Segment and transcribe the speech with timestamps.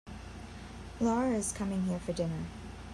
[0.99, 2.47] Lara is coming here for dinner.